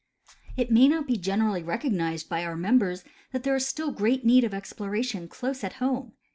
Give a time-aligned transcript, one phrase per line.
[0.57, 3.03] It may not be generally recognized by our members
[3.33, 6.13] that there is still great need of exploration close at home.